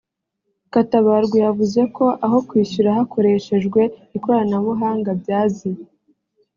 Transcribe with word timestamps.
Katabarwa 0.73 1.37
yavuze 1.45 1.81
ko 1.95 2.05
aho 2.25 2.37
kwishyura 2.49 2.97
hakoreshejwe 2.97 3.81
ikoranabuhanga 4.17 5.09
byaziye 5.21 5.79